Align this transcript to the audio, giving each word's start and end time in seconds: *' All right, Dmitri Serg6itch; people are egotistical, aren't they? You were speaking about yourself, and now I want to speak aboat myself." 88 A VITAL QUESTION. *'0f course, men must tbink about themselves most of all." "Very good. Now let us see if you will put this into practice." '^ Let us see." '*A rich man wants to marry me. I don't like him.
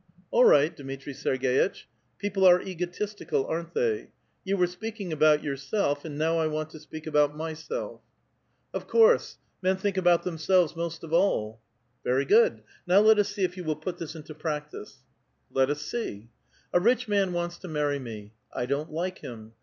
*' 0.17 0.31
All 0.31 0.45
right, 0.45 0.75
Dmitri 0.75 1.13
Serg6itch; 1.13 1.83
people 2.17 2.43
are 2.43 2.59
egotistical, 2.59 3.45
aren't 3.45 3.75
they? 3.75 4.09
You 4.43 4.57
were 4.57 4.65
speaking 4.65 5.13
about 5.13 5.43
yourself, 5.43 6.03
and 6.03 6.17
now 6.17 6.39
I 6.39 6.47
want 6.47 6.71
to 6.71 6.79
speak 6.79 7.05
aboat 7.05 7.35
myself." 7.35 8.01
88 8.01 8.01
A 8.01 8.79
VITAL 8.79 8.79
QUESTION. 8.79 8.87
*'0f 8.87 8.89
course, 8.89 9.37
men 9.61 9.73
must 9.75 9.85
tbink 9.85 9.97
about 9.97 10.23
themselves 10.23 10.75
most 10.75 11.03
of 11.03 11.13
all." 11.13 11.59
"Very 12.03 12.25
good. 12.25 12.63
Now 12.87 13.01
let 13.01 13.19
us 13.19 13.29
see 13.29 13.43
if 13.43 13.55
you 13.55 13.63
will 13.63 13.75
put 13.75 13.99
this 13.99 14.15
into 14.15 14.33
practice." 14.33 15.03
'^ 15.53 15.55
Let 15.55 15.69
us 15.69 15.81
see." 15.83 16.31
'*A 16.73 16.79
rich 16.79 17.07
man 17.07 17.31
wants 17.31 17.59
to 17.59 17.67
marry 17.67 17.99
me. 17.99 18.33
I 18.51 18.65
don't 18.65 18.91
like 18.91 19.19
him. 19.19 19.51